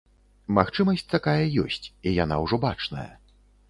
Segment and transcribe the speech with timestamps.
[0.59, 3.11] Магчымасць такая ёсць, і яна ўжо бачная.